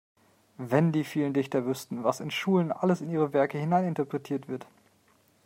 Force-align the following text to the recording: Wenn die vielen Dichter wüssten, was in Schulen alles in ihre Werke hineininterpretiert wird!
Wenn 0.57 0.91
die 0.91 1.03
vielen 1.03 1.35
Dichter 1.35 1.67
wüssten, 1.67 2.03
was 2.03 2.21
in 2.21 2.31
Schulen 2.31 2.71
alles 2.71 3.01
in 3.01 3.11
ihre 3.11 3.33
Werke 3.33 3.59
hineininterpretiert 3.59 4.47
wird! 4.47 4.65